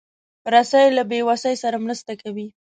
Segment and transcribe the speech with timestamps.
[0.53, 2.47] رسۍ له بېوسۍ سره مرسته کوي.